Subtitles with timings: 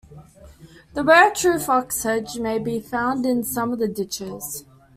[0.95, 4.65] The rare true fox sedge may be found in some of the ditches.